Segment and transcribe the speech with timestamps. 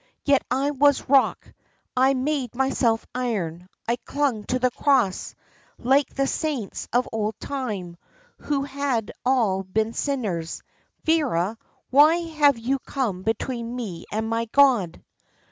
[0.25, 1.53] Yet I was rock.
[1.95, 5.35] I made myself iron, I clung to the cross,
[5.77, 7.97] like the saints of old time,
[8.39, 10.63] who had all been sinners.
[11.03, 11.55] Vera,
[11.91, 15.03] why have you come between me and my God?"